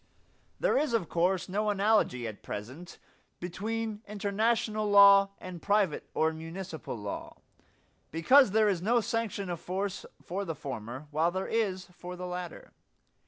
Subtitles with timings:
[0.59, 2.97] There is of course no analogy at present
[3.39, 7.37] between international law and private or municipal law,
[8.09, 12.25] because there is no sanction of force for the former, while there is for the
[12.25, 12.71] latter.